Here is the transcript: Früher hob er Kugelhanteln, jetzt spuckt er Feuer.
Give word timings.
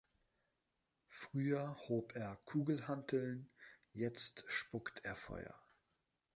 Früher 1.09 1.77
hob 1.87 2.15
er 2.15 2.35
Kugelhanteln, 2.45 3.51
jetzt 3.93 4.43
spuckt 4.47 5.05
er 5.05 5.15
Feuer. 5.15 5.53